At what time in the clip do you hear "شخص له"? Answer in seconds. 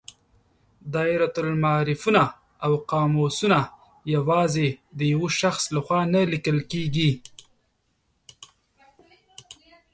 5.39-5.79